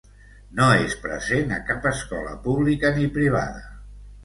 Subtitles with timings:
[0.59, 3.65] No és present a cap escola pública ni privada.